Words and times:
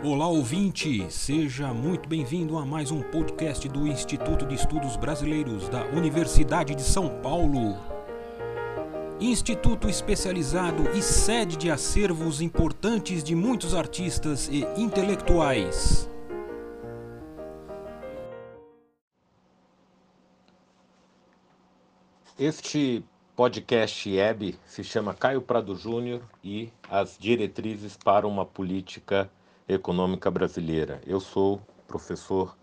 Olá 0.00 0.28
ouvinte, 0.28 1.10
seja 1.10 1.74
muito 1.74 2.08
bem-vindo 2.08 2.56
a 2.56 2.64
mais 2.64 2.92
um 2.92 3.02
podcast 3.02 3.68
do 3.68 3.84
Instituto 3.84 4.46
de 4.46 4.54
Estudos 4.54 4.96
Brasileiros 4.96 5.68
da 5.68 5.84
Universidade 5.86 6.72
de 6.76 6.82
São 6.82 7.20
Paulo. 7.20 7.76
Instituto 9.18 9.88
especializado 9.88 10.88
e 10.96 11.02
sede 11.02 11.56
de 11.56 11.68
acervos 11.68 12.40
importantes 12.40 13.24
de 13.24 13.34
muitos 13.34 13.74
artistas 13.74 14.46
e 14.46 14.60
intelectuais. 14.80 16.08
Este 22.38 23.04
podcast 23.34 24.08
web 24.08 24.56
se 24.64 24.84
chama 24.84 25.12
Caio 25.12 25.42
Prado 25.42 25.74
Júnior 25.74 26.22
e 26.44 26.70
as 26.88 27.18
diretrizes 27.18 27.96
para 27.96 28.28
uma 28.28 28.46
política 28.46 29.28
econômica 29.68 30.30
brasileira. 30.30 31.00
Eu 31.06 31.20
sou 31.20 31.60
professor 31.86 32.56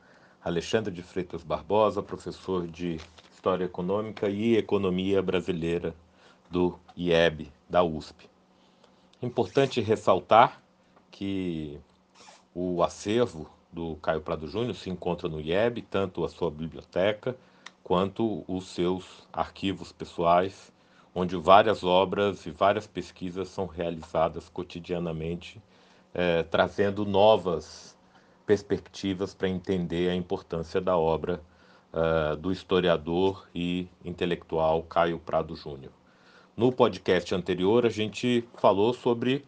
Alexandre 0.43 0.91
de 0.91 1.03
Freitas 1.03 1.43
Barbosa, 1.43 2.01
professor 2.01 2.67
de 2.67 2.99
História 3.31 3.65
Econômica 3.65 4.27
e 4.27 4.57
Economia 4.57 5.21
Brasileira 5.21 5.95
do 6.49 6.79
IEB, 6.97 7.51
da 7.69 7.83
USP. 7.83 8.27
Importante 9.21 9.81
ressaltar 9.81 10.61
que 11.11 11.79
o 12.53 12.81
acervo 12.81 13.49
do 13.71 13.95
Caio 13.97 14.21
Prado 14.21 14.47
Júnior 14.47 14.75
se 14.75 14.89
encontra 14.89 15.29
no 15.29 15.39
IEB, 15.39 15.81
tanto 15.83 16.23
a 16.25 16.29
sua 16.29 16.49
biblioteca 16.49 17.35
quanto 17.83 18.43
os 18.47 18.67
seus 18.67 19.27
arquivos 19.31 19.91
pessoais, 19.91 20.73
onde 21.13 21.35
várias 21.35 21.83
obras 21.83 22.45
e 22.45 22.51
várias 22.51 22.87
pesquisas 22.87 23.49
são 23.49 23.67
realizadas 23.67 24.49
cotidianamente, 24.49 25.61
eh, 26.15 26.43
trazendo 26.43 27.05
novas 27.05 27.95
perspectivas 28.45 29.33
para 29.33 29.49
entender 29.49 30.09
a 30.09 30.15
importância 30.15 30.79
da 30.79 30.97
obra 30.97 31.41
uh, 31.91 32.37
do 32.37 32.51
historiador 32.53 33.47
e 33.53 33.89
intelectual 34.03 34.83
Caio 34.83 35.19
Prado 35.19 35.55
Júnior. 35.55 35.91
No 36.55 36.71
podcast 36.71 37.35
anterior, 37.35 37.85
a 37.85 37.89
gente 37.89 38.47
falou 38.55 38.93
sobre 38.93 39.45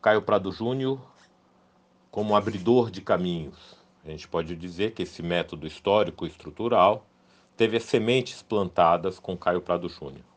Caio 0.00 0.22
Prado 0.22 0.52
Júnior 0.52 1.00
como 2.08 2.36
abridor 2.36 2.88
de 2.88 3.00
caminhos. 3.00 3.76
A 4.04 4.10
gente 4.10 4.28
pode 4.28 4.54
dizer 4.54 4.92
que 4.92 5.02
esse 5.02 5.22
método 5.22 5.66
histórico 5.66 6.24
estrutural 6.24 7.04
teve 7.56 7.78
as 7.78 7.82
sementes 7.82 8.42
plantadas 8.42 9.18
com 9.18 9.36
Caio 9.36 9.60
Prado 9.60 9.88
Júnior. 9.88 10.35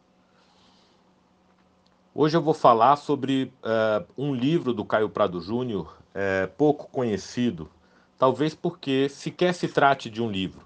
Hoje 2.22 2.36
eu 2.36 2.42
vou 2.42 2.54
falar 2.54 2.98
sobre 2.98 3.50
uh, 3.64 4.06
um 4.18 4.36
livro 4.36 4.74
do 4.74 4.84
Caio 4.84 5.10
Prado 5.10 5.40
Júnior, 5.40 5.98
uh, 6.10 6.50
pouco 6.58 6.90
conhecido, 6.90 7.70
talvez 8.18 8.54
porque 8.54 9.08
sequer 9.08 9.54
se 9.54 9.70
trate 9.70 10.10
de 10.10 10.22
um 10.22 10.30
livro. 10.30 10.66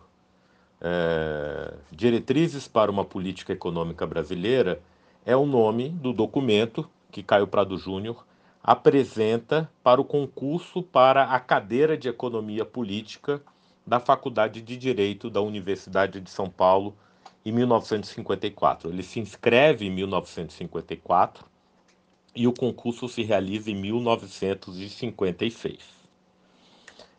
Uh, 0.81 1.77
Diretrizes 1.91 2.67
para 2.67 2.89
uma 2.89 3.05
Política 3.05 3.53
Econômica 3.53 4.07
Brasileira 4.07 4.81
é 5.23 5.37
o 5.37 5.45
nome 5.45 5.89
do 5.89 6.11
documento 6.11 6.89
que 7.11 7.21
Caio 7.21 7.45
Prado 7.45 7.77
Júnior 7.77 8.25
apresenta 8.63 9.69
para 9.83 10.01
o 10.01 10.05
concurso 10.05 10.81
para 10.81 11.25
a 11.25 11.39
cadeira 11.39 11.95
de 11.95 12.09
Economia 12.09 12.65
Política 12.65 13.39
da 13.85 13.99
Faculdade 13.99 14.59
de 14.59 14.75
Direito 14.75 15.29
da 15.29 15.39
Universidade 15.39 16.19
de 16.19 16.31
São 16.31 16.49
Paulo 16.49 16.95
em 17.45 17.51
1954. 17.51 18.89
Ele 18.89 19.03
se 19.03 19.19
inscreve 19.19 19.85
em 19.85 19.91
1954 19.91 21.45
e 22.35 22.47
o 22.47 22.53
concurso 22.53 23.07
se 23.07 23.21
realiza 23.23 23.71
em 23.71 23.75
1956. 23.75 26.03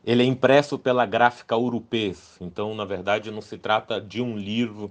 Ele 0.05 0.22
é 0.22 0.27
impresso 0.27 0.78
pela 0.78 1.06
Gráfica 1.06 1.56
Urupês, 1.56 2.36
então, 2.41 2.75
na 2.75 2.84
verdade, 2.84 3.31
não 3.31 3.41
se 3.41 3.56
trata 3.56 4.00
de 4.00 4.21
um 4.21 4.37
livro 4.37 4.91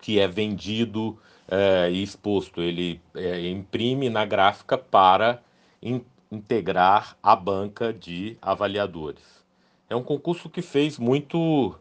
que 0.00 0.20
é 0.20 0.28
vendido 0.28 1.18
é, 1.48 1.90
e 1.90 2.02
exposto. 2.02 2.62
Ele 2.62 3.00
é, 3.14 3.48
imprime 3.48 4.08
na 4.08 4.24
gráfica 4.24 4.78
para 4.78 5.42
in, 5.82 6.02
integrar 6.30 7.16
a 7.22 7.34
banca 7.34 7.92
de 7.92 8.36
avaliadores. 8.40 9.42
É 9.90 9.96
um 9.96 10.02
concurso 10.02 10.48
que 10.48 10.62
fez 10.62 10.98
muito. 10.98 11.74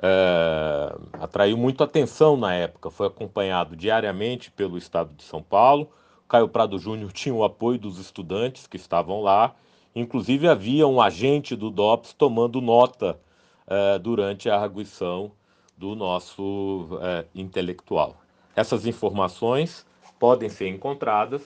É, 0.00 0.96
atraiu 1.14 1.56
muito 1.56 1.82
atenção 1.82 2.36
na 2.36 2.54
época. 2.54 2.90
Foi 2.90 3.06
acompanhado 3.06 3.76
diariamente 3.76 4.50
pelo 4.50 4.78
Estado 4.78 5.12
de 5.14 5.24
São 5.24 5.42
Paulo. 5.42 5.90
Caio 6.28 6.48
Prado 6.48 6.78
Júnior 6.78 7.12
tinha 7.12 7.34
o 7.34 7.42
apoio 7.42 7.78
dos 7.78 7.98
estudantes 7.98 8.66
que 8.66 8.76
estavam 8.76 9.22
lá. 9.22 9.54
Inclusive, 9.94 10.46
havia 10.46 10.86
um 10.86 11.00
agente 11.00 11.56
do 11.56 11.70
DOPS 11.70 12.12
tomando 12.12 12.60
nota 12.60 13.18
é, 13.66 13.98
durante 13.98 14.48
a 14.48 14.60
arguição 14.60 15.32
do 15.76 15.94
nosso 15.94 16.88
é, 17.00 17.24
intelectual. 17.34 18.16
Essas 18.54 18.86
informações 18.86 19.86
podem 20.18 20.48
ser 20.48 20.68
encontradas 20.68 21.42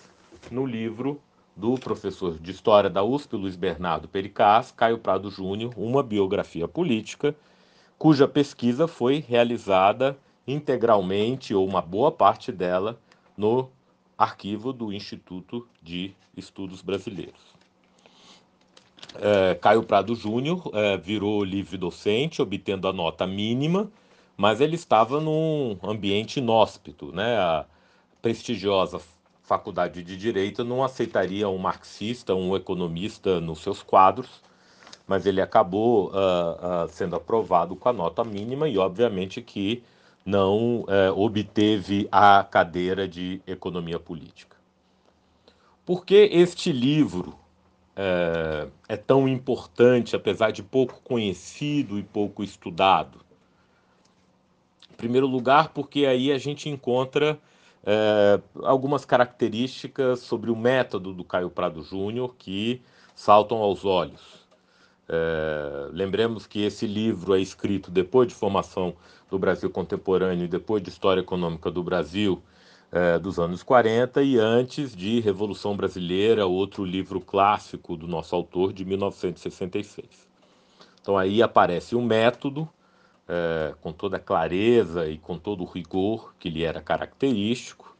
no 0.51 0.67
livro 0.67 1.21
do 1.55 1.75
professor 1.75 2.39
de 2.39 2.51
História 2.51 2.89
da 2.89 3.03
USP, 3.03 3.37
Luiz 3.37 3.57
Bernardo 3.57 4.09
Pericaz, 4.09 4.73
Caio 4.73 4.99
Prado 4.99 5.31
Júnior, 5.31 5.73
Uma 5.77 6.03
Biografia 6.03 6.67
Política, 6.67 7.35
cuja 8.03 8.27
pesquisa 8.27 8.89
foi 8.89 9.25
realizada 9.29 10.19
integralmente, 10.45 11.55
ou 11.55 11.65
uma 11.65 11.81
boa 11.81 12.11
parte 12.11 12.51
dela, 12.51 12.99
no 13.37 13.71
arquivo 14.19 14.73
do 14.73 14.93
Instituto 14.93 15.69
de 15.81 16.13
Estudos 16.37 16.83
Brasileiros. 16.83 17.41
É, 19.15 19.55
Caio 19.55 19.85
Prado 19.85 20.17
Júnior 20.17 20.69
é, 20.75 20.97
virou 20.97 21.45
livre 21.45 21.77
docente, 21.77 22.43
obtendo 22.43 22.89
a 22.89 22.93
nota 22.93 23.25
mínima, 23.25 23.89
mas 24.37 24.61
ele 24.61 24.75
estava 24.75 25.21
num 25.21 25.79
ambiente 25.81 26.41
inóspito, 26.41 27.13
né? 27.13 27.39
A 27.39 27.65
prestigiosa 28.21 29.01
faculdade 29.45 30.03
de 30.03 30.17
direito 30.17 30.65
não 30.65 30.83
aceitaria 30.83 31.49
um 31.49 31.57
marxista, 31.57 32.35
um 32.35 32.57
economista 32.57 33.41
nos 33.41 33.61
seus 33.61 33.81
quadros, 33.81 34.43
mas 35.07 35.27
ele 35.27 35.41
acabou 35.41 36.09
uh, 36.09 36.85
uh, 36.85 36.89
sendo 36.89 37.17
aprovado 37.17 37.77
com 37.77 37.89
a 37.89 37.93
nota 37.93 38.25
mínima 38.25 38.69
e, 38.69 38.79
obviamente, 38.79 39.43
que 39.43 39.83
não 40.25 40.81
uh, 40.83 41.17
obteve 41.17 42.09
a 42.11 42.45
cadeira 42.45 43.09
de 43.09 43.41
economia 43.47 43.99
política. 43.99 44.57
Por 45.85 46.05
que 46.05 46.29
este 46.33 46.73
livro 46.73 47.35
é, 47.97 48.69
é 48.89 48.97
tão 48.97 49.29
importante, 49.29 50.15
apesar 50.15 50.53
de 50.53 50.63
pouco 50.63 51.01
conhecido 51.03 51.99
e 51.99 52.03
pouco 52.03 52.45
estudado? 52.45 53.21
Em 54.93 54.95
primeiro 54.95 55.27
lugar, 55.27 55.71
porque 55.71 56.07
aí 56.07 56.31
a 56.31 56.39
gente 56.39 56.69
encontra 56.69 57.39
é, 57.85 58.41
algumas 58.63 59.05
características 59.05 60.21
sobre 60.21 60.51
o 60.51 60.57
método 60.57 61.13
do 61.13 61.25
Caio 61.25 61.51
Prado 61.51 61.83
Júnior 61.83 62.37
que 62.39 62.81
saltam 63.15 63.59
aos 63.59 63.85
olhos. 63.85 64.42
É, 65.15 65.89
lembremos 65.93 66.47
que 66.47 66.63
esse 66.63 66.87
livro 66.87 67.35
é 67.35 67.41
escrito 67.41 67.91
depois 67.91 68.29
de 68.29 68.35
formação 68.35 68.95
do 69.31 69.39
Brasil 69.39 69.69
contemporâneo 69.69 70.47
e 70.47 70.49
depois 70.49 70.83
de 70.83 70.89
história 70.89 71.21
econômica 71.21 71.71
do 71.71 71.83
Brasil 71.83 72.43
é, 72.91 73.19
dos 73.19 73.39
anos 73.39 73.63
40 73.63 74.23
e 74.23 74.39
antes 74.39 74.97
de 74.97 75.21
Revolução 75.21 75.77
Brasileira, 75.77 76.47
outro 76.47 76.83
livro 76.83 77.21
clássico 77.21 77.95
do 77.95 78.09
nosso 78.09 78.35
autor 78.35 78.73
de 78.73 78.87
1966. 78.87 80.07
Então 81.03 81.19
aí 81.19 81.43
aparece 81.43 81.95
o 81.95 81.99
um 81.99 82.07
método 82.07 82.67
é, 83.29 83.75
com 83.83 83.93
toda 83.93 84.17
a 84.17 84.21
clareza 84.21 85.07
e 85.07 85.19
com 85.19 85.37
todo 85.37 85.63
o 85.63 85.67
rigor 85.67 86.35
que 86.39 86.49
lhe 86.49 86.65
era 86.65 86.81
característico, 86.81 87.95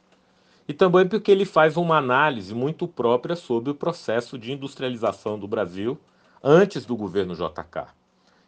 e 0.67 0.73
também 0.73 1.07
porque 1.07 1.31
ele 1.31 1.45
faz 1.45 1.77
uma 1.77 1.99
análise 1.99 2.55
muito 2.55 2.89
própria 2.89 3.37
sobre 3.37 3.71
o 3.71 3.75
processo 3.75 4.39
de 4.39 4.51
industrialização 4.51 5.39
do 5.39 5.47
Brasil 5.47 5.99
antes 6.43 6.85
do 6.85 6.97
governo 6.97 7.35
JK. 7.35 7.87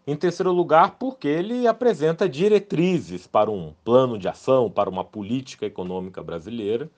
Em 0.06 0.17
terceiro 0.17 0.52
lugar, 0.52 0.96
porque 0.99 1.29
ele 1.29 1.67
apresenta 1.67 2.29
diretrizes 2.29 3.26
para 3.26 3.50
um 3.50 3.73
plano 3.85 4.19
de 4.19 4.29
ação, 4.29 4.70
para 4.70 4.91
uma 4.91 5.05
política 5.05 5.64
econômica 5.64 6.23
brasileira, 6.23 6.91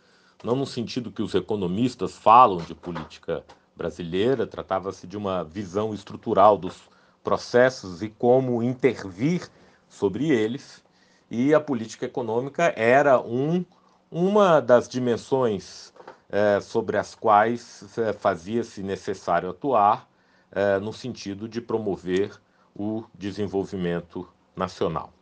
não 0.43 0.57
no 0.57 0.67
sentido 0.67 1.13
que 1.13 1.23
os 1.23 1.35
economistas 1.35 2.17
falam 2.17 2.59
de 2.59 2.75
política 2.75 3.45
brasileira, 3.77 4.47
tratava-se 4.47 5.07
de 5.07 5.17
uma 5.17 5.45
visão 5.45 5.95
estrutural 5.95 6.57
dos 6.57 6.89
processos 7.23 8.03
e 8.03 8.09
como 8.09 8.63
intervir 8.63 9.49
sobre 9.89 10.31
eles, 10.31 10.83
e 11.31 11.53
a 11.55 11.61
política 11.61 12.07
econômica 12.07 12.73
era 12.77 13.21
um, 13.21 13.65
uma 14.11 14.61
das 14.61 14.89
dimensões 14.89 15.93
é, 16.29 16.61
sobre 16.61 16.97
as 16.97 17.15
quais 17.15 17.97
é, 17.99 18.13
fazia-se 18.13 18.83
necessário 18.83 19.51
atuar 19.51 20.09
é, 20.53 20.79
no 20.79 20.93
sentido 20.93 21.49
de 21.49 21.61
promover 21.61 22.33
o 22.75 23.05
desenvolvimento 23.15 24.29
nacional. 24.55 25.13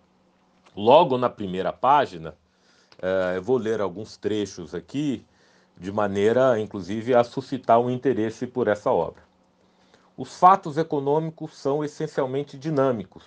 Logo 0.77 1.17
na 1.17 1.31
primeira 1.31 1.73
página, 1.73 2.37
é, 3.01 3.37
eu 3.37 3.43
vou 3.43 3.57
ler 3.57 3.81
alguns 3.81 4.17
trechos 4.17 4.75
aqui, 4.75 5.25
de 5.77 5.91
maneira, 5.91 6.59
inclusive, 6.59 7.15
a 7.15 7.25
suscitar 7.25 7.81
um 7.81 7.91
interesse 7.91 8.47
por 8.47 8.69
essa 8.69 8.91
obra. 8.91 9.23
os 10.17 10.39
fatos 10.39 10.79
econômicos 10.79 11.57
são 11.57 11.85
essencialmente 11.85 12.57
dinâmicos 12.57 13.25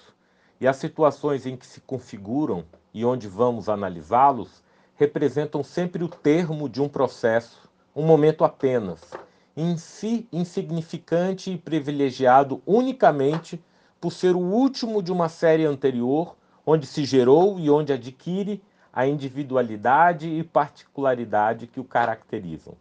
e 0.59 0.67
as 0.67 0.77
situações 0.77 1.45
em 1.45 1.57
que 1.57 1.65
se 1.65 1.81
configuram 1.81 2.65
e 2.93 3.03
onde 3.05 3.27
vamos 3.27 3.67
analisá-los 3.67 4.63
representam 4.95 5.63
sempre 5.63 6.03
o 6.03 6.07
termo 6.07 6.67
de 6.67 6.81
um 6.81 6.89
processo, 6.89 7.69
um 7.95 8.03
momento 8.03 8.43
apenas, 8.43 9.01
em 9.57 9.75
si 9.75 10.27
insignificante 10.31 11.51
e 11.51 11.57
privilegiado 11.57 12.61
unicamente 12.63 13.59
por 13.99 14.13
ser 14.13 14.35
o 14.35 14.39
último 14.39 15.01
de 15.01 15.11
uma 15.11 15.27
série 15.27 15.65
anterior, 15.65 16.35
onde 16.63 16.85
se 16.85 17.03
gerou 17.03 17.59
e 17.59 17.67
onde 17.67 17.91
adquire 17.91 18.61
a 18.93 19.07
individualidade 19.07 20.29
e 20.29 20.43
particularidade 20.43 21.65
que 21.65 21.79
o 21.79 21.83
caracterizam. 21.83 22.75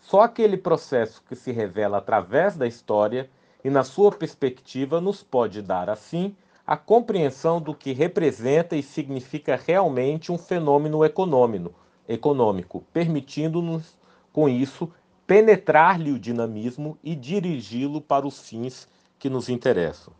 Só 0.00 0.22
aquele 0.22 0.56
processo 0.56 1.22
que 1.28 1.36
se 1.36 1.52
revela 1.52 1.98
através 1.98 2.56
da 2.56 2.66
história 2.66 3.30
e 3.64 3.70
na 3.70 3.84
sua 3.84 4.10
perspectiva 4.10 5.00
nos 5.00 5.22
pode 5.22 5.62
dar, 5.62 5.88
assim, 5.88 6.34
a 6.66 6.76
compreensão 6.76 7.60
do 7.60 7.72
que 7.72 7.92
representa 7.92 8.74
e 8.74 8.82
significa 8.82 9.54
realmente 9.54 10.32
um 10.32 10.38
fenômeno 10.38 11.04
econômico, 11.04 11.72
econômico 12.08 12.84
permitindo-nos, 12.92 13.96
com 14.32 14.48
isso, 14.48 14.90
penetrar-lhe 15.26 16.12
o 16.12 16.18
dinamismo 16.18 16.98
e 17.02 17.14
dirigi-lo 17.14 18.00
para 18.00 18.26
os 18.26 18.48
fins 18.48 18.88
que 19.18 19.28
nos 19.28 19.48
interessam. 19.48 20.12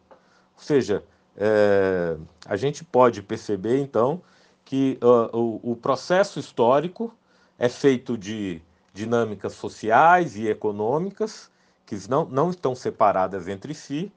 Ou 0.56 0.62
seja, 0.62 1.05
é, 1.37 2.17
a 2.47 2.56
gente 2.56 2.82
pode 2.82 3.23
perceber, 3.23 3.79
então, 3.79 4.20
que 4.64 4.99
uh, 5.03 5.37
o, 5.37 5.73
o 5.73 5.76
processo 5.76 6.41
histórico 6.41 7.14
é 7.58 7.69
feito 7.69 8.19
de 8.19 8.61
dinâmicas 8.93 9.53
sociais 9.53 10.37
e 10.37 10.49
econômicas 10.49 11.50
que 11.85 11.97
não, 12.09 12.25
não 12.25 12.50
estão 12.50 12.75
separadas 12.75 13.47
entre 13.47 13.73
si, 13.73 14.12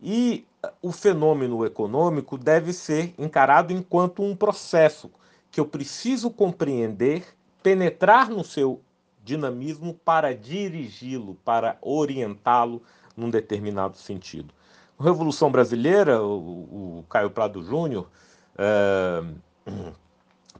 e 0.00 0.46
o 0.80 0.92
fenômeno 0.92 1.66
econômico 1.66 2.38
deve 2.38 2.72
ser 2.72 3.12
encarado 3.18 3.72
enquanto 3.72 4.22
um 4.22 4.36
processo 4.36 5.10
que 5.50 5.58
eu 5.58 5.66
preciso 5.66 6.30
compreender, 6.30 7.24
penetrar 7.62 8.30
no 8.30 8.44
seu 8.44 8.80
dinamismo 9.28 9.92
para 9.92 10.34
dirigi-lo, 10.34 11.34
para 11.44 11.76
orientá-lo 11.82 12.82
num 13.14 13.28
determinado 13.28 13.98
sentido. 13.98 14.54
Na 14.98 15.04
Revolução 15.04 15.52
Brasileira, 15.52 16.22
o, 16.22 17.00
o 17.00 17.04
Caio 17.10 17.30
Prado 17.30 17.62
Júnior 17.62 18.08
é, 18.56 19.22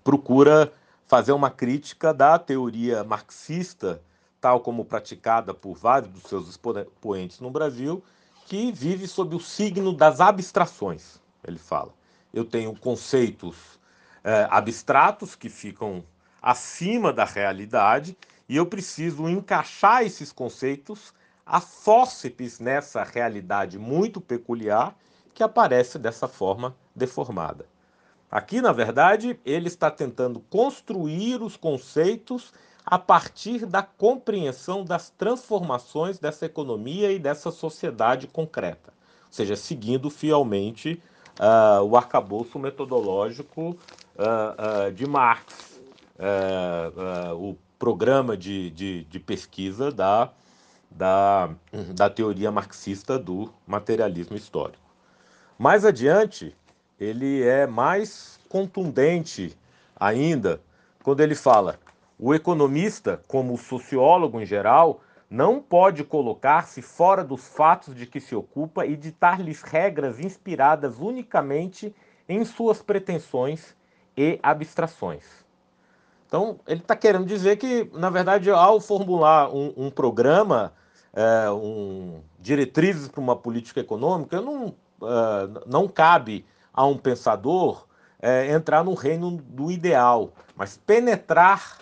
procura 0.04 0.70
fazer 1.06 1.32
uma 1.32 1.50
crítica 1.50 2.12
da 2.12 2.38
teoria 2.38 3.02
marxista, 3.02 4.02
tal 4.38 4.60
como 4.60 4.84
praticada 4.84 5.54
por 5.54 5.74
vários 5.74 6.12
dos 6.12 6.24
seus 6.24 6.48
expoentes 6.48 7.40
no 7.40 7.50
Brasil, 7.50 8.04
que 8.46 8.70
vive 8.70 9.08
sob 9.08 9.34
o 9.34 9.40
signo 9.40 9.94
das 9.94 10.20
abstrações. 10.20 11.18
Ele 11.42 11.58
fala: 11.58 11.92
eu 12.34 12.44
tenho 12.44 12.76
conceitos 12.76 13.80
é, 14.22 14.46
abstratos 14.50 15.34
que 15.34 15.48
ficam 15.48 16.04
acima 16.42 17.12
da 17.12 17.24
realidade 17.24 18.16
e 18.48 18.56
eu 18.56 18.66
preciso 18.66 19.28
encaixar 19.28 20.02
esses 20.02 20.32
conceitos 20.32 21.12
a 21.44 21.60
fórceps 21.60 22.58
nessa 22.58 23.02
realidade 23.02 23.78
muito 23.78 24.20
peculiar 24.20 24.96
que 25.34 25.42
aparece 25.42 25.98
dessa 25.98 26.26
forma 26.26 26.74
deformada. 26.94 27.66
Aqui, 28.30 28.60
na 28.60 28.72
verdade, 28.72 29.38
ele 29.44 29.68
está 29.68 29.90
tentando 29.90 30.40
construir 30.50 31.42
os 31.42 31.56
conceitos 31.56 32.52
a 32.84 32.98
partir 32.98 33.64
da 33.64 33.82
compreensão 33.82 34.84
das 34.84 35.10
transformações 35.10 36.18
dessa 36.18 36.46
economia 36.46 37.12
e 37.12 37.18
dessa 37.18 37.50
sociedade 37.50 38.26
concreta, 38.26 38.92
ou 39.26 39.32
seja, 39.32 39.56
seguindo 39.56 40.10
fielmente 40.10 41.02
uh, 41.38 41.82
o 41.82 41.96
arcabouço 41.96 42.58
metodológico 42.58 43.70
uh, 43.70 44.88
uh, 44.88 44.92
de 44.92 45.06
Marx, 45.06 45.78
o 47.38 47.54
programa 47.78 48.36
de, 48.36 48.70
de, 48.70 49.04
de 49.04 49.20
pesquisa 49.20 49.90
da 49.90 50.32
da, 50.90 51.50
da 51.94 52.10
teoria 52.10 52.50
marxista 52.50 53.18
do 53.18 53.52
materialismo 53.66 54.36
histórico. 54.36 54.82
Mais 55.58 55.84
adiante, 55.84 56.56
ele 56.98 57.42
é 57.42 57.66
mais 57.66 58.38
contundente 58.48 59.56
ainda 59.98 60.60
quando 61.02 61.20
ele 61.20 61.34
fala: 61.34 61.78
o 62.18 62.34
economista, 62.34 63.22
como 63.28 63.54
o 63.54 63.58
sociólogo 63.58 64.40
em 64.40 64.46
geral, 64.46 65.02
não 65.30 65.60
pode 65.60 66.04
colocar-se 66.04 66.80
fora 66.80 67.22
dos 67.22 67.46
fatos 67.48 67.94
de 67.94 68.06
que 68.06 68.20
se 68.20 68.34
ocupa 68.34 68.86
e 68.86 68.96
ditar-lhes 68.96 69.62
regras 69.62 70.18
inspiradas 70.18 70.98
unicamente 70.98 71.94
em 72.28 72.44
suas 72.44 72.80
pretensões 72.80 73.76
e 74.16 74.38
abstrações. 74.42 75.47
Então, 76.28 76.60
ele 76.68 76.80
está 76.80 76.94
querendo 76.94 77.24
dizer 77.24 77.56
que, 77.56 77.90
na 77.94 78.10
verdade, 78.10 78.50
ao 78.50 78.78
formular 78.80 79.48
um, 79.50 79.72
um 79.74 79.90
programa, 79.90 80.74
é, 81.14 81.50
um, 81.50 82.20
diretrizes 82.38 83.08
para 83.08 83.18
uma 83.20 83.34
política 83.34 83.80
econômica, 83.80 84.38
não, 84.38 84.74
é, 85.02 85.62
não 85.66 85.88
cabe 85.88 86.44
a 86.70 86.84
um 86.84 86.98
pensador 86.98 87.86
é, 88.20 88.52
entrar 88.52 88.84
no 88.84 88.92
reino 88.92 89.38
do 89.42 89.72
ideal, 89.72 90.34
mas 90.54 90.76
penetrar 90.76 91.78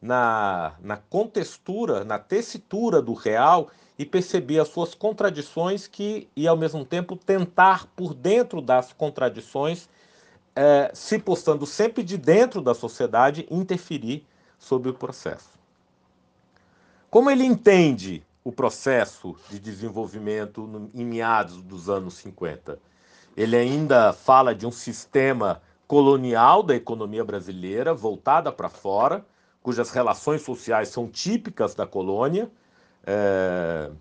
na, 0.00 0.74
na 0.80 0.96
contextura, 0.96 2.04
na 2.04 2.20
tessitura 2.20 3.02
do 3.02 3.14
real 3.14 3.68
e 3.98 4.06
perceber 4.06 4.60
as 4.60 4.68
suas 4.68 4.94
contradições 4.94 5.88
que, 5.88 6.28
e 6.36 6.46
ao 6.46 6.56
mesmo 6.56 6.84
tempo 6.84 7.16
tentar, 7.16 7.86
por 7.96 8.14
dentro 8.14 8.62
das 8.62 8.92
contradições, 8.92 9.88
é, 10.60 10.90
se 10.92 11.20
postando 11.20 11.64
sempre 11.64 12.02
de 12.02 12.18
dentro 12.18 12.60
da 12.60 12.74
sociedade, 12.74 13.46
interferir 13.48 14.26
sobre 14.58 14.90
o 14.90 14.94
processo. 14.94 15.50
Como 17.08 17.30
ele 17.30 17.44
entende 17.44 18.26
o 18.42 18.50
processo 18.50 19.36
de 19.48 19.60
desenvolvimento 19.60 20.66
no, 20.66 20.90
em 20.92 21.04
meados 21.04 21.62
dos 21.62 21.88
anos 21.88 22.14
50? 22.14 22.76
Ele 23.36 23.54
ainda 23.54 24.12
fala 24.12 24.52
de 24.52 24.66
um 24.66 24.72
sistema 24.72 25.62
colonial 25.86 26.64
da 26.64 26.74
economia 26.74 27.22
brasileira, 27.22 27.94
voltada 27.94 28.50
para 28.50 28.68
fora, 28.68 29.24
cujas 29.62 29.90
relações 29.90 30.42
sociais 30.42 30.88
são 30.88 31.06
típicas 31.06 31.72
da 31.72 31.86
colônia. 31.86 32.50
É, 33.06 33.92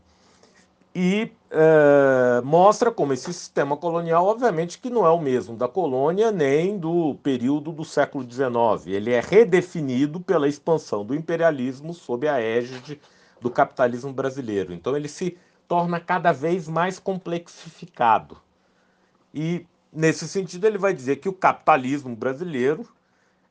e 0.99 1.31
é, 1.51 2.41
mostra 2.43 2.91
como 2.91 3.13
esse 3.13 3.31
sistema 3.31 3.77
colonial, 3.77 4.25
obviamente, 4.25 4.79
que 4.79 4.89
não 4.89 5.05
é 5.05 5.11
o 5.11 5.21
mesmo 5.21 5.55
da 5.55 5.67
colônia 5.67 6.31
nem 6.31 6.75
do 6.75 7.13
período 7.21 7.71
do 7.71 7.85
século 7.85 8.23
XIX. 8.23 8.87
Ele 8.87 9.13
é 9.13 9.19
redefinido 9.19 10.19
pela 10.19 10.47
expansão 10.47 11.05
do 11.05 11.13
imperialismo 11.13 11.93
sob 11.93 12.27
a 12.27 12.41
égide 12.41 12.99
do 13.39 13.51
capitalismo 13.51 14.11
brasileiro. 14.11 14.73
Então 14.73 14.97
ele 14.97 15.07
se 15.07 15.37
torna 15.67 15.99
cada 15.99 16.31
vez 16.31 16.67
mais 16.67 16.97
complexificado. 16.97 18.35
E 19.31 19.67
nesse 19.93 20.27
sentido 20.27 20.65
ele 20.65 20.79
vai 20.79 20.95
dizer 20.95 21.17
que 21.17 21.29
o 21.29 21.33
capitalismo 21.33 22.15
brasileiro 22.15 22.87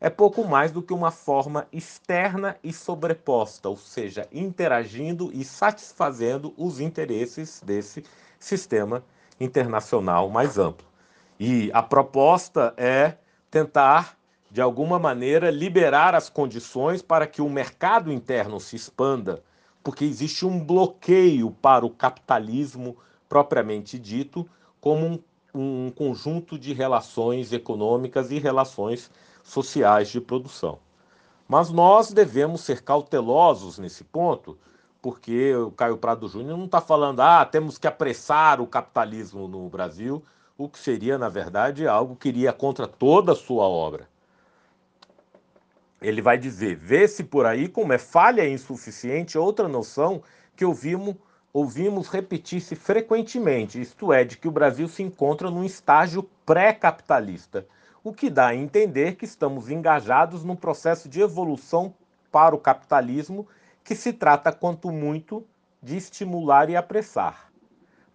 é 0.01 0.11
pouco 0.11 0.45
mais 0.45 0.71
do 0.71 0.83
que 0.83 0.93
uma 0.93 1.11
forma 1.11 1.67
externa 1.73 2.57
e 2.63 2.73
sobreposta, 2.73 3.69
ou 3.69 3.77
seja, 3.77 4.29
interagindo 4.31 5.31
e 5.33 5.43
satisfazendo 5.43 6.53
os 6.57 6.81
interesses 6.81 7.63
desse 7.65 8.05
sistema 8.39 9.03
internacional 9.41 10.29
mais 10.29 10.59
amplo. 10.59 10.87
E 11.41 11.71
a 11.73 11.83
proposta 11.83 12.75
é 12.77 13.17
tentar, 13.51 14.17
de 14.51 14.61
alguma 14.61 14.99
maneira, 14.99 15.51
liberar 15.51 16.15
as 16.15 16.29
condições 16.29 17.01
para 17.01 17.27
que 17.27 17.41
o 17.41 17.49
mercado 17.49 18.13
interno 18.13 18.61
se 18.61 18.77
expanda, 18.77 19.43
porque 19.83 20.05
existe 20.05 20.45
um 20.45 20.63
bloqueio 20.63 21.51
para 21.51 21.87
o 21.87 21.91
capitalismo 21.91 22.97
propriamente 23.29 23.99
dito, 23.99 24.49
como 24.81 25.07
um, 25.07 25.23
um 25.55 25.91
conjunto 25.91 26.59
de 26.59 26.73
relações 26.75 27.53
econômicas 27.53 28.31
e 28.31 28.39
relações 28.39 29.11
sociais 29.47 30.09
de 30.09 30.21
produção. 30.21 30.79
Mas 31.49 31.71
nós 31.71 32.13
devemos 32.13 32.63
ser 32.63 32.83
cautelosos 32.83 33.79
nesse 33.79 34.03
ponto, 34.03 34.59
porque 35.01 35.55
o 35.55 35.71
Caio 35.71 35.97
Prado 35.97 36.29
Júnior 36.29 36.59
não 36.59 36.65
está 36.65 36.81
falando, 36.81 37.21
ah, 37.21 37.45
temos 37.45 37.79
que 37.79 37.87
apressar 37.87 38.61
o 38.61 38.67
capitalismo 38.67 39.47
no 39.47 39.69
Brasil, 39.69 40.23
o 40.59 40.69
que 40.69 40.79
seria, 40.79 41.17
na 41.17 41.29
verdade, 41.29 41.87
algo 41.87 42.17
que 42.17 42.29
iria 42.29 42.53
contra 42.53 42.89
toda 42.89 43.33
a 43.33 43.37
sua 43.37 43.65
obra. 43.65 44.09
Ele 46.03 46.21
vai 46.21 46.37
dizer: 46.37 46.77
vê-se 46.77 47.23
por 47.23 47.47
aí 47.47 47.69
como 47.69 47.93
é 47.93 47.99
falha 47.99 48.45
e 48.45 48.53
insuficiente 48.53 49.39
outra 49.39 49.69
noção 49.69 50.23
que 50.57 50.65
ouvimos, 50.65 51.15
ouvimos 51.53 52.09
repetir-se 52.09 52.75
frequentemente, 52.75 53.81
isto 53.81 54.13
é, 54.13 54.25
de 54.25 54.37
que 54.37 54.49
o 54.49 54.53
Brasil 54.53 54.89
se 54.89 55.03
encontra 55.03 55.51
num 55.51 55.65
estágio 55.65 56.29
pré-capitalista 56.45 57.67
o 58.09 58.13
que 58.13 58.31
dá 58.31 58.47
a 58.47 58.55
entender 58.55 59.17
que 59.17 59.25
estamos 59.25 59.69
engajados 59.69 60.45
num 60.45 60.55
processo 60.55 61.09
de 61.09 61.21
evolução 61.21 61.93
para 62.31 62.55
o 62.55 62.59
capitalismo 62.59 63.49
que 63.83 63.97
se 63.97 64.13
trata, 64.13 64.53
quanto 64.53 64.93
muito, 64.93 65.45
de 65.83 65.97
estimular 65.97 66.71
e 66.71 66.77
apressar. 66.77 67.51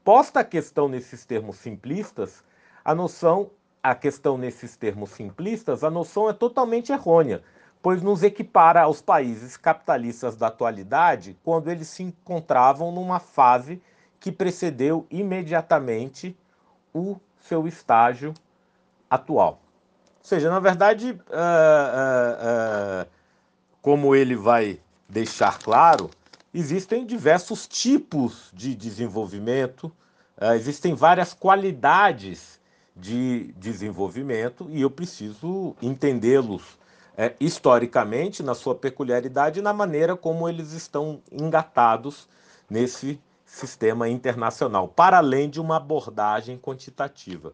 Posta 0.01 0.39
a 0.39 0.43
questão 0.45 0.87
nesses 0.87 1.25
termos 1.25 1.57
simplistas, 1.57 2.41
a 2.85 2.95
noção, 2.95 3.51
a 3.83 3.93
questão 3.93 4.37
nesses 4.37 4.77
termos 4.77 5.09
simplistas, 5.09 5.83
a 5.83 5.89
noção 5.89 6.29
é 6.29 6.33
totalmente 6.33 6.93
errônea, 6.93 7.43
pois 7.81 8.01
nos 8.01 8.23
equipara 8.23 8.83
aos 8.83 9.01
países 9.01 9.57
capitalistas 9.57 10.37
da 10.37 10.47
atualidade 10.47 11.37
quando 11.43 11.69
eles 11.69 11.89
se 11.89 12.01
encontravam 12.01 12.93
numa 12.93 13.19
fase 13.19 13.81
que 14.21 14.31
precedeu 14.31 15.05
imediatamente 15.11 16.33
o 16.93 17.17
seu 17.41 17.67
estágio 17.67 18.33
atual. 19.09 19.59
Ou 20.21 20.25
seja, 20.25 20.49
na 20.49 20.59
verdade, 20.59 21.11
uh, 21.11 21.13
uh, 21.13 23.03
uh, 23.03 23.07
como 23.81 24.15
ele 24.15 24.35
vai 24.35 24.79
deixar 25.09 25.57
claro, 25.59 26.09
existem 26.53 27.05
diversos 27.05 27.67
tipos 27.67 28.49
de 28.53 28.75
desenvolvimento, 28.75 29.91
existem 30.55 30.95
várias 30.95 31.33
qualidades 31.33 32.59
de 32.95 33.53
desenvolvimento 33.57 34.67
e 34.69 34.81
eu 34.81 34.89
preciso 34.89 35.75
entendê-los 35.81 36.73
uh, 37.13 37.33
historicamente, 37.39 38.43
na 38.43 38.53
sua 38.53 38.75
peculiaridade 38.75 39.59
e 39.59 39.61
na 39.61 39.73
maneira 39.73 40.15
como 40.15 40.47
eles 40.47 40.73
estão 40.73 41.21
engatados 41.31 42.27
nesse 42.69 43.19
sistema 43.45 44.07
internacional, 44.07 44.87
para 44.87 45.17
além 45.17 45.49
de 45.49 45.59
uma 45.59 45.77
abordagem 45.77 46.57
quantitativa. 46.57 47.53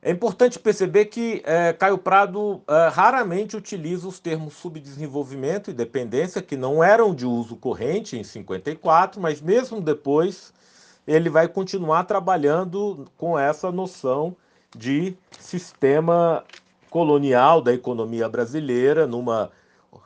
É 0.00 0.12
importante 0.12 0.60
perceber 0.60 1.06
que 1.06 1.42
é, 1.44 1.72
Caio 1.72 1.98
Prado 1.98 2.62
é, 2.68 2.88
raramente 2.88 3.56
utiliza 3.56 4.06
os 4.06 4.20
termos 4.20 4.54
subdesenvolvimento 4.54 5.70
e 5.70 5.74
dependência, 5.74 6.40
que 6.40 6.56
não 6.56 6.82
eram 6.82 7.12
de 7.12 7.26
uso 7.26 7.56
corrente 7.56 8.16
em 8.16 8.22
54, 8.22 9.20
mas 9.20 9.40
mesmo 9.40 9.80
depois 9.80 10.52
ele 11.06 11.28
vai 11.28 11.48
continuar 11.48 12.04
trabalhando 12.04 13.06
com 13.16 13.36
essa 13.36 13.72
noção 13.72 14.36
de 14.76 15.16
sistema 15.40 16.44
colonial 16.90 17.60
da 17.60 17.72
economia 17.74 18.28
brasileira, 18.28 19.06
numa 19.06 19.50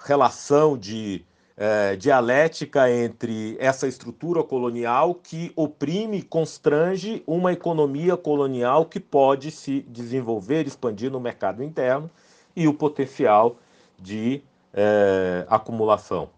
relação 0.04 0.78
de 0.78 1.24
é, 1.56 1.96
dialética 1.96 2.90
entre 2.90 3.56
essa 3.60 3.86
estrutura 3.86 4.42
colonial 4.42 5.14
que 5.14 5.52
oprime 5.54 6.18
e 6.18 6.22
constrange 6.22 7.22
uma 7.26 7.52
economia 7.52 8.16
colonial 8.16 8.86
que 8.86 8.98
pode 8.98 9.50
se 9.50 9.80
desenvolver, 9.88 10.66
expandir 10.66 11.10
no 11.10 11.20
mercado 11.20 11.62
interno 11.62 12.10
e 12.56 12.66
o 12.66 12.74
potencial 12.74 13.56
de 13.98 14.42
é, 14.72 15.46
acumulação. 15.48 16.30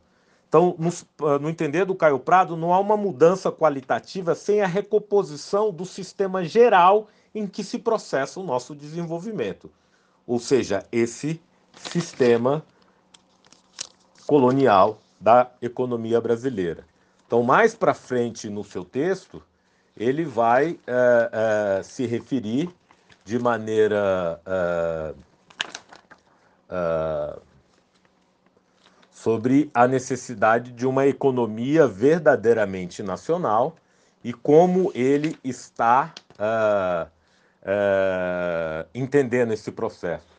Então, 0.49 0.76
no, 0.78 1.38
no, 1.38 1.49
entender 1.49 1.85
do 1.85 1.97
Caio 1.97 2.18
Prado, 2.18 2.56
não 2.56 2.73
há 2.73 2.78
uma 2.78 2.97
mudança 2.97 3.50
qualitativa 3.50 4.35
sem 4.35 4.61
a 4.61 4.66
recomposição 4.66 5.73
do 5.73 5.85
sistema 5.85 6.44
geral 6.44 7.09
em 7.35 7.47
que 7.47 7.64
se 7.64 7.78
processa 7.78 8.38
o 8.38 8.44
nosso 8.44 8.75
desenvolvimento. 8.75 9.68
Ou 10.25 10.38
seja, 10.38 10.87
esse 10.92 11.40
sistema 11.76 12.64
colonial 14.26 15.00
da 15.25 15.50
economia 15.62 16.21
brasileira. 16.21 16.85
Então, 17.26 17.43
mais 17.43 17.75
para 17.75 17.95
frente 17.95 18.50
no 18.50 18.62
seu 18.62 18.85
texto, 18.85 19.43
ele 19.97 20.23
vai 20.23 20.78
é, 20.87 21.78
é, 21.78 21.83
se 21.83 22.04
referir 22.04 22.69
de 23.25 23.38
maneira 23.38 24.38
é, 24.45 25.14
sobre 29.11 29.71
a 29.73 29.88
necessidade 29.88 30.73
de 30.73 30.87
uma 30.87 31.07
economia 31.07 31.87
verdadeiramente 31.87 33.02
nacional 33.02 33.76
e 34.23 34.35
como 34.35 34.93
ele 34.95 35.38
está 35.43 36.12
entendendo 38.93 39.52
esse 39.52 39.73
processo. 39.73 40.33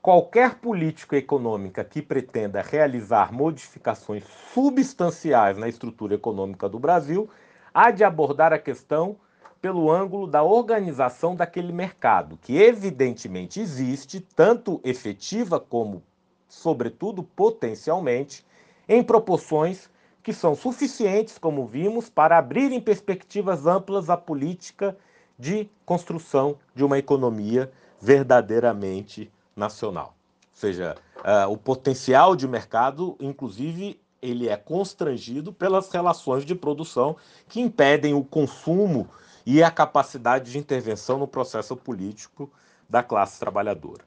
Qualquer 0.00 0.54
política 0.54 1.16
econômica 1.16 1.82
que 1.82 2.00
pretenda 2.00 2.62
realizar 2.62 3.32
modificações 3.32 4.22
substanciais 4.54 5.58
na 5.58 5.68
estrutura 5.68 6.14
econômica 6.14 6.68
do 6.68 6.78
Brasil 6.78 7.28
há 7.74 7.90
de 7.90 8.04
abordar 8.04 8.52
a 8.52 8.60
questão 8.60 9.16
pelo 9.60 9.90
ângulo 9.90 10.28
da 10.28 10.44
organização 10.44 11.34
daquele 11.34 11.72
mercado, 11.72 12.38
que 12.40 12.56
evidentemente 12.56 13.60
existe, 13.60 14.20
tanto 14.20 14.80
efetiva 14.84 15.58
como, 15.58 16.00
sobretudo, 16.48 17.24
potencialmente, 17.24 18.46
em 18.88 19.02
proporções 19.02 19.90
que 20.22 20.32
são 20.32 20.54
suficientes, 20.54 21.38
como 21.38 21.66
vimos, 21.66 22.08
para 22.08 22.38
abrir 22.38 22.70
em 22.70 22.80
perspectivas 22.80 23.66
amplas 23.66 24.08
a 24.08 24.16
política 24.16 24.96
de 25.36 25.68
construção 25.84 26.56
de 26.72 26.84
uma 26.84 26.98
economia 26.98 27.70
verdadeiramente 28.00 29.28
nacional. 29.58 30.14
Ou 30.52 30.60
seja, 30.60 30.96
uh, 31.18 31.50
o 31.50 31.56
potencial 31.56 32.34
de 32.34 32.46
mercado, 32.48 33.16
inclusive, 33.20 34.00
ele 34.20 34.48
é 34.48 34.56
constrangido 34.56 35.52
pelas 35.52 35.90
relações 35.90 36.44
de 36.44 36.54
produção 36.54 37.16
que 37.48 37.60
impedem 37.60 38.14
o 38.14 38.24
consumo 38.24 39.08
e 39.44 39.62
a 39.62 39.70
capacidade 39.70 40.50
de 40.50 40.58
intervenção 40.58 41.18
no 41.18 41.28
processo 41.28 41.76
político 41.76 42.50
da 42.88 43.02
classe 43.02 43.38
trabalhadora. 43.38 44.04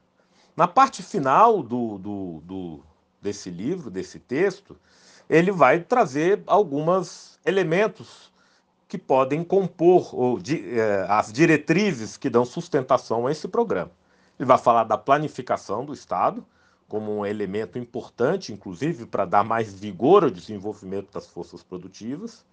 Na 0.56 0.68
parte 0.68 1.02
final 1.02 1.62
do, 1.62 1.98
do, 1.98 2.42
do, 2.44 2.80
desse 3.20 3.48
livro, 3.48 3.90
desse 3.90 4.18
texto, 4.18 4.76
ele 5.28 5.50
vai 5.50 5.80
trazer 5.80 6.42
alguns 6.46 7.38
elementos 7.44 8.30
que 8.86 8.98
podem 8.98 9.42
compor 9.42 10.14
ou, 10.14 10.38
di, 10.38 10.78
eh, 10.78 11.06
as 11.08 11.32
diretrizes 11.32 12.18
que 12.18 12.28
dão 12.28 12.44
sustentação 12.44 13.26
a 13.26 13.32
esse 13.32 13.48
programa. 13.48 13.90
Ele 14.38 14.46
vai 14.46 14.58
falar 14.58 14.84
da 14.84 14.98
planificação 14.98 15.84
do 15.84 15.92
Estado 15.92 16.44
como 16.88 17.16
um 17.18 17.24
elemento 17.24 17.78
importante, 17.78 18.52
inclusive, 18.52 19.06
para 19.06 19.24
dar 19.24 19.42
mais 19.42 19.72
vigor 19.72 20.24
ao 20.24 20.30
desenvolvimento 20.30 21.10
das 21.10 21.26
forças 21.26 21.62
produtivas, 21.62 22.44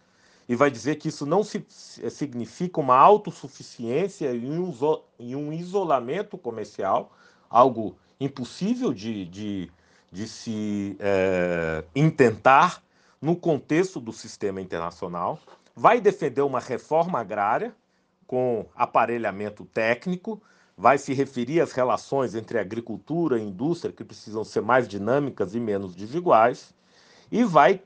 e 0.48 0.56
vai 0.56 0.72
dizer 0.72 0.96
que 0.96 1.10
isso 1.10 1.26
não 1.26 1.44
se, 1.44 1.64
significa 2.10 2.80
uma 2.80 2.96
autossuficiência 2.96 4.32
e 4.32 4.50
um, 4.50 4.74
e 5.20 5.36
um 5.36 5.52
isolamento 5.52 6.38
comercial, 6.38 7.12
algo 7.50 7.98
impossível 8.20 8.94
de, 8.94 9.26
de, 9.26 9.72
de 10.12 10.28
se 10.28 10.96
é, 11.00 11.84
intentar 11.94 12.82
no 13.22 13.36
contexto 13.36 14.00
do 14.00 14.14
sistema 14.14 14.62
internacional. 14.62 15.38
Vai 15.76 16.00
defender 16.00 16.42
uma 16.42 16.60
reforma 16.60 17.20
agrária 17.20 17.76
com 18.26 18.66
aparelhamento 18.76 19.66
técnico, 19.66 20.42
vai 20.80 20.98
se 20.98 21.14
referir 21.14 21.60
às 21.60 21.74
relações 21.74 22.34
entre 22.34 22.58
agricultura 22.58 23.38
e 23.38 23.44
indústria, 23.44 23.92
que 23.92 24.02
precisam 24.02 24.46
ser 24.46 24.62
mais 24.62 24.88
dinâmicas 24.88 25.54
e 25.54 25.60
menos 25.60 25.94
desiguais, 25.94 26.74
e 27.30 27.44
vai 27.44 27.82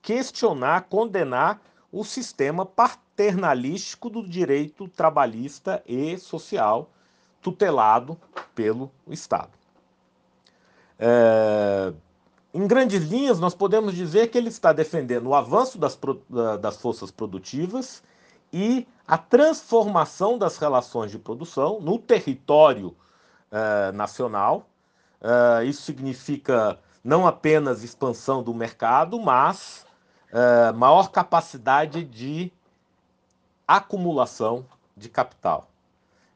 questionar, 0.00 0.86
condenar 0.88 1.60
o 1.92 2.02
sistema 2.04 2.64
paternalístico 2.64 4.08
do 4.08 4.26
direito 4.26 4.88
trabalhista 4.88 5.82
e 5.86 6.16
social 6.16 6.90
tutelado 7.42 8.18
pelo 8.54 8.90
Estado. 9.06 9.50
É, 10.98 11.92
em 12.54 12.66
grandes 12.66 13.04
linhas, 13.04 13.38
nós 13.38 13.54
podemos 13.54 13.94
dizer 13.94 14.28
que 14.30 14.38
ele 14.38 14.48
está 14.48 14.72
defendendo 14.72 15.26
o 15.26 15.34
avanço 15.34 15.76
das, 15.76 15.98
das 16.62 16.78
forças 16.78 17.10
produtivas 17.10 18.02
e 18.50 18.86
a 19.08 19.16
transformação 19.16 20.36
das 20.36 20.58
relações 20.58 21.10
de 21.10 21.18
produção 21.18 21.80
no 21.80 21.98
território 21.98 22.94
uh, 23.50 23.90
nacional. 23.94 24.68
Uh, 25.22 25.64
isso 25.64 25.80
significa 25.80 26.78
não 27.02 27.26
apenas 27.26 27.82
expansão 27.82 28.42
do 28.42 28.52
mercado, 28.52 29.18
mas 29.18 29.86
uh, 30.30 30.76
maior 30.76 31.10
capacidade 31.10 32.04
de 32.04 32.52
acumulação 33.66 34.66
de 34.94 35.08
capital. 35.08 35.70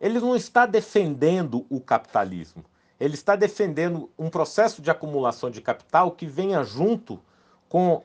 Ele 0.01 0.19
não 0.19 0.35
está 0.35 0.65
defendendo 0.65 1.67
o 1.69 1.79
capitalismo, 1.79 2.65
ele 2.99 3.15
está 3.15 3.37
defendendo 3.37 4.11
um 4.19 4.31
processo 4.31 4.81
de 4.81 4.91
acumulação 4.91 5.51
de 5.51 5.61
capital 5.61 6.13
que 6.13 6.27
venha 6.27 6.65
junto 6.65 7.21
com 7.69 8.03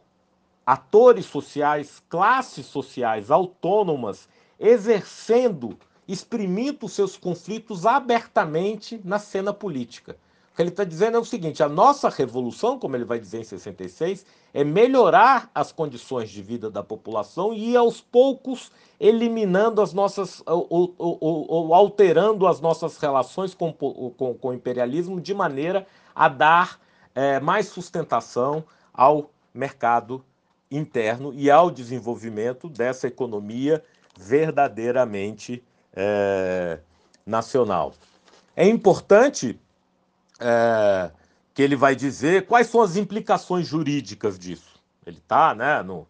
atores 0.65 1.25
sociais, 1.25 2.03
classes 2.09 2.65
sociais 2.65 3.31
autônomas, 3.31 4.27
exercendo, 4.59 5.77
exprimindo 6.07 6.87
seus 6.87 7.17
conflitos 7.17 7.85
abertamente 7.85 8.99
na 9.03 9.19
cena 9.19 9.53
política. 9.53 10.17
O 10.51 10.55
que 10.55 10.61
ele 10.63 10.69
está 10.69 10.83
dizendo 10.83 11.17
é 11.17 11.19
o 11.19 11.25
seguinte: 11.25 11.61
a 11.61 11.69
nossa 11.69 12.09
revolução, 12.09 12.79
como 12.79 12.95
ele 12.95 13.05
vai 13.05 13.19
dizer 13.19 13.39
em 13.39 13.43
66, 13.43 14.25
é 14.53 14.63
melhorar 14.63 15.51
as 15.53 15.71
condições 15.71 16.31
de 16.31 16.41
vida 16.41 16.69
da 16.69 16.81
população 16.81 17.53
e 17.53 17.77
aos 17.77 18.01
poucos 18.01 18.71
eliminando 18.99 19.81
as 19.81 19.93
nossas, 19.93 20.41
ou, 20.47 20.65
ou, 20.67 20.95
ou, 20.97 21.45
ou 21.47 21.73
alterando 21.73 22.47
as 22.47 22.59
nossas 22.59 22.97
relações 22.97 23.53
com, 23.53 23.71
com, 23.71 24.33
com, 24.33 24.47
o 24.49 24.53
imperialismo 24.53 25.21
de 25.21 25.33
maneira 25.33 25.85
a 26.15 26.27
dar 26.27 26.79
é, 27.13 27.39
mais 27.39 27.67
sustentação 27.67 28.63
ao 28.91 29.29
mercado 29.53 30.23
interno 30.71 31.33
e 31.35 31.49
ao 31.51 31.69
desenvolvimento 31.69 32.67
dessa 32.67 33.07
economia 33.07 33.83
verdadeiramente 34.17 35.63
é, 35.93 36.79
nacional. 37.25 37.93
É 38.55 38.67
importante 38.67 39.59
é, 40.39 41.11
que 41.53 41.61
ele 41.61 41.75
vai 41.75 41.95
dizer 41.95 42.45
quais 42.47 42.67
são 42.67 42.81
as 42.81 42.95
implicações 42.95 43.67
jurídicas 43.67 44.37
disso. 44.37 44.79
Ele 45.05 45.17
está 45.17 45.53
né, 45.55 45.81
no, 45.83 46.07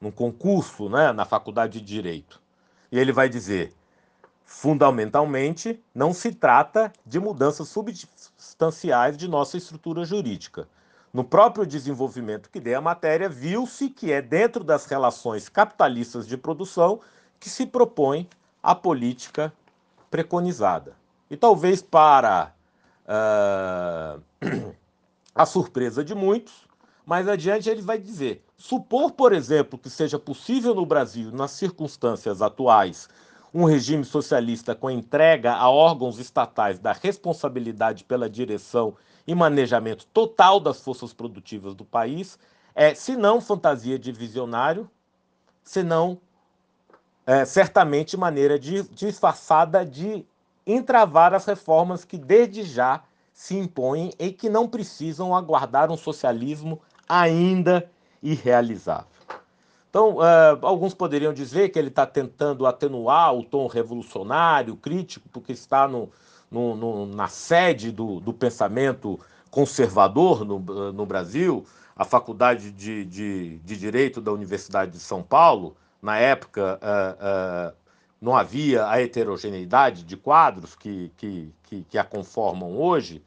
num 0.00 0.10
concurso 0.10 0.88
né, 0.88 1.12
na 1.12 1.24
faculdade 1.24 1.80
de 1.80 1.86
Direito. 1.86 2.40
E 2.90 2.98
ele 2.98 3.12
vai 3.12 3.28
dizer: 3.28 3.72
fundamentalmente, 4.44 5.80
não 5.94 6.12
se 6.12 6.32
trata 6.32 6.92
de 7.06 7.20
mudanças 7.20 7.68
substanciais 7.68 9.16
de 9.16 9.28
nossa 9.28 9.56
estrutura 9.56 10.04
jurídica. 10.04 10.66
No 11.12 11.24
próprio 11.24 11.66
desenvolvimento 11.66 12.50
que 12.50 12.60
dei 12.60 12.74
a 12.74 12.80
matéria, 12.80 13.28
viu-se 13.28 13.88
que 13.88 14.12
é 14.12 14.22
dentro 14.22 14.62
das 14.62 14.86
relações 14.86 15.48
capitalistas 15.48 16.26
de 16.26 16.36
produção 16.36 17.00
que 17.40 17.48
se 17.48 17.66
propõe 17.66 18.28
a 18.62 18.74
política 18.74 19.52
preconizada. 20.10 20.94
E 21.30 21.36
talvez 21.36 21.80
para 21.80 22.52
uh, 23.06 24.22
a 25.34 25.46
surpresa 25.46 26.04
de 26.04 26.14
muitos, 26.14 26.68
mais 27.06 27.26
adiante 27.26 27.70
ele 27.70 27.80
vai 27.80 27.98
dizer: 27.98 28.44
supor, 28.56 29.12
por 29.12 29.32
exemplo, 29.32 29.78
que 29.78 29.88
seja 29.88 30.18
possível 30.18 30.74
no 30.74 30.84
Brasil, 30.84 31.32
nas 31.32 31.52
circunstâncias 31.52 32.42
atuais, 32.42 33.08
um 33.52 33.64
regime 33.64 34.04
socialista 34.04 34.74
com 34.74 34.90
entrega 34.90 35.54
a 35.54 35.68
órgãos 35.68 36.18
estatais 36.18 36.78
da 36.78 36.92
responsabilidade 36.92 38.04
pela 38.04 38.28
direção 38.28 38.94
e 39.26 39.34
manejamento 39.34 40.06
total 40.12 40.60
das 40.60 40.80
forças 40.80 41.12
produtivas 41.12 41.74
do 41.74 41.84
país, 41.84 42.38
é, 42.74 42.94
se 42.94 43.16
não 43.16 43.40
fantasia 43.40 43.98
de 43.98 44.12
visionário, 44.12 44.88
senão 45.62 46.18
é, 47.30 47.44
certamente 47.44 48.16
maneira 48.16 48.58
de, 48.58 48.82
disfarçada 48.88 49.86
de 49.86 50.26
entravar 50.66 51.32
as 51.32 51.44
reformas 51.44 52.04
que 52.04 52.18
desde 52.18 52.64
já 52.64 53.04
se 53.32 53.56
impõem 53.56 54.10
e 54.18 54.32
que 54.32 54.48
não 54.48 54.66
precisam 54.66 55.32
aguardar 55.32 55.92
um 55.92 55.96
socialismo 55.96 56.80
ainda 57.08 57.88
irrealizável. 58.20 59.06
Então, 59.88 60.16
uh, 60.16 60.58
alguns 60.62 60.92
poderiam 60.92 61.32
dizer 61.32 61.68
que 61.68 61.78
ele 61.78 61.86
está 61.86 62.04
tentando 62.04 62.66
atenuar 62.66 63.32
o 63.32 63.44
tom 63.44 63.68
revolucionário, 63.68 64.74
crítico, 64.74 65.28
porque 65.28 65.52
está 65.52 65.86
no, 65.86 66.10
no, 66.50 66.74
no, 66.74 67.06
na 67.06 67.28
sede 67.28 67.92
do, 67.92 68.18
do 68.18 68.32
pensamento 68.32 69.20
conservador 69.52 70.44
no, 70.44 70.58
no, 70.92 71.06
Brasil, 71.06 71.64
a 71.94 72.04
Faculdade 72.04 72.72
de, 72.72 73.04
de, 73.04 73.58
de, 73.58 73.76
Direito 73.76 74.20
da 74.20 74.32
Universidade 74.32 74.90
de 74.90 74.98
São 74.98 75.22
Paulo, 75.22 75.76
na 76.00 76.18
época, 76.18 76.78
uh, 76.82 77.72
uh, 77.72 77.76
não 78.20 78.36
havia 78.36 78.86
a 78.86 79.00
heterogeneidade 79.00 80.02
de 80.02 80.16
quadros 80.16 80.74
que, 80.74 81.12
que, 81.16 81.52
que, 81.64 81.82
que 81.82 81.98
a 81.98 82.04
conformam 82.04 82.76
hoje, 82.76 83.22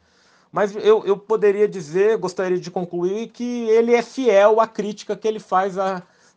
mas 0.51 0.75
eu, 0.75 1.03
eu 1.03 1.17
poderia 1.17 1.67
dizer, 1.67 2.17
gostaria 2.17 2.59
de 2.59 2.69
concluir, 2.69 3.29
que 3.29 3.67
ele 3.69 3.95
é 3.95 4.03
fiel 4.03 4.59
à 4.59 4.67
crítica 4.67 5.15
que 5.15 5.27
ele 5.27 5.39
faz 5.39 5.75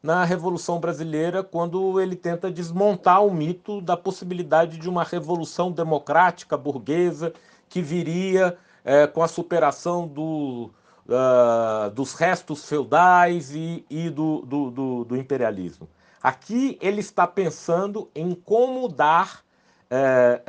na 0.02 0.25
Revolução 0.25 0.81
Brasileira, 0.81 1.43
quando 1.43 2.00
ele 2.00 2.16
tenta 2.16 2.50
desmontar 2.50 3.23
o 3.23 3.31
mito 3.31 3.83
da 3.83 3.95
possibilidade 3.95 4.78
de 4.78 4.88
uma 4.88 5.05
revolução 5.05 5.71
democrática 5.71 6.57
burguesa 6.57 7.35
que 7.69 7.83
viria 7.83 8.57
é, 8.83 9.07
com 9.07 9.23
a 9.23 9.28
superação 9.28 10.07
do, 10.07 10.71
uh, 11.09 11.90
dos 11.90 12.14
restos 12.14 12.69
feudais 12.69 13.55
e, 13.55 13.85
e 13.90 14.09
do, 14.09 14.43
do, 14.43 15.05
do, 15.05 15.16
imperialismo. 15.16 15.88
Aqui 16.26 16.76
ele 16.83 16.99
está 16.99 17.25
pensando 17.25 18.11
em 18.12 18.35
como 18.35 18.88
dar. 18.88 19.45
É, 19.88 20.42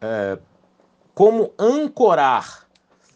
é, 0.00 0.38
como 1.14 1.52
ancorar 1.56 2.66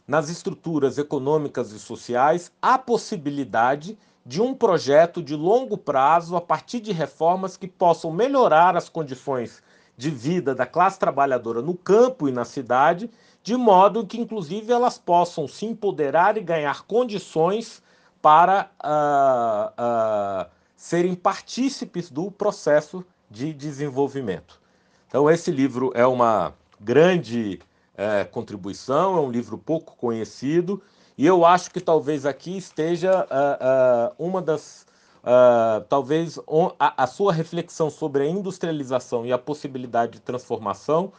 nas 0.07 0.29
estruturas 0.29 0.97
econômicas 0.97 1.73
e 1.73 1.81
sociais 1.81 2.53
a 2.63 2.79
possibilidade 2.79 3.99
de 4.25 4.41
um 4.41 4.55
projeto 4.55 5.21
de 5.21 5.35
longo 5.35 5.77
prazo 5.77 6.37
a 6.37 6.41
partir 6.41 6.79
de 6.79 6.93
reformas 6.93 7.57
que 7.57 7.67
possam 7.67 8.13
melhorar 8.13 8.77
as 8.77 8.89
condições 8.89 9.61
de 9.97 10.09
vida 10.09 10.55
da 10.55 10.67
classe 10.67 11.01
trabalhadora 11.01 11.61
no 11.61 11.75
campo 11.75 12.29
e 12.29 12.33
na 12.33 12.45
cidade, 12.45 13.11
de 13.43 13.57
modo 13.57 14.07
que, 14.07 14.21
inclusive, 14.21 14.73
elas 14.73 14.99
possam 14.99 15.49
se 15.49 15.67
empoderar 15.67 16.37
e 16.37 16.41
ganhar 16.41 16.83
condições 16.83 17.83
para 18.25 18.71
uh, 18.83 20.47
uh, 20.49 20.51
serem 20.75 21.15
partícipes 21.15 22.11
do 22.11 22.31
processo 22.31 23.05
de 23.31 23.53
desenvolvimento. 23.53 24.63
Então, 25.07 25.31
esse 25.31 25.51
livro 25.51 25.93
é 25.95 26.07
uma 26.07 26.55
grande 26.81 27.61
é, 27.95 28.25
contribuição, 28.25 29.19
é 29.19 29.21
um 29.21 29.31
livro 29.31 29.59
pouco 29.59 29.95
conhecido, 29.97 30.83
e 31.19 31.27
eu 31.27 31.45
acho 31.45 31.71
que 31.71 31.81
talvez 31.81 32.25
aqui 32.25 32.57
esteja 32.57 33.27
uh, 33.27 34.15
uh, 34.19 34.27
uma 34.27 34.41
das. 34.41 34.87
Uh, 35.23 35.85
talvez 35.89 36.39
a, 36.79 37.05
a, 37.05 37.07
sua 37.07 37.33
reflexão 37.33 37.91
sobre 37.91 38.23
a 38.23 38.27
industrialização 38.27 39.27
e 39.27 39.33
a 39.33 39.39
possibilidade 39.39 40.13
de 40.13 40.21
transformação 40.21 41.13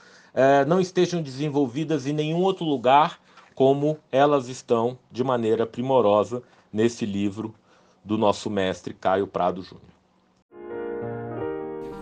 não 0.68 0.82
estejam 0.82 1.22
desenvolvidas 1.24 2.06
em 2.06 2.13
nenhum 2.13 2.41
outro 2.41 2.65
lugar 2.65 3.20
como 3.56 3.98
elas 4.12 4.50
estão 4.50 5.00
de 5.10 5.24
maneira 5.24 5.65
primorosa 5.65 6.44
nesse 6.75 7.05
livro 7.05 7.55
do 8.03 8.17
nosso 8.17 8.49
mestre 8.49 8.93
Caio 8.93 9.25
Prado 9.25 9.63
Júnior. 9.63 9.95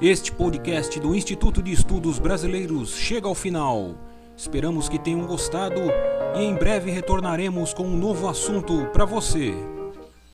Este 0.02 0.32
podcast 0.32 1.00
do 1.00 1.14
Instituto 1.14 1.62
de 1.62 1.72
Estudos 1.72 2.18
Brasileiros 2.18 2.98
chega 2.98 3.28
ao 3.28 3.36
final. 3.36 3.96
Esperamos 4.36 4.90
que 4.90 4.98
tenham 4.98 5.28
gostado 5.28 5.80
e 6.36 6.40
em 6.40 6.56
breve 6.56 6.90
retornaremos 6.90 7.72
com 7.72 7.84
um 7.84 7.96
novo 7.96 8.28
assunto 8.28 8.88
para 8.88 9.06
você. 9.06 9.54